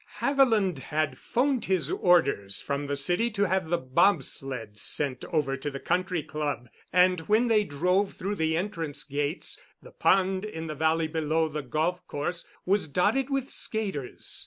[0.17, 5.69] Haviland had 'phoned his orders from the city to have the bobsled sent over to
[5.69, 11.07] the Country Club—and when they drove through the entrance gates, the pond in the valley
[11.07, 14.39] below the golf course was dotted with skaters.